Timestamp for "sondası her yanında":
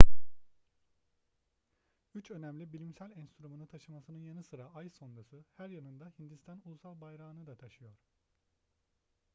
4.89-6.13